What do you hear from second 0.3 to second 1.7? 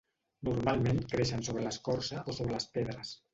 Normalment creixen sobre